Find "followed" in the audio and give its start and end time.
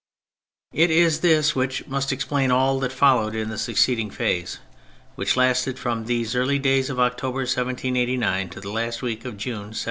2.91-3.35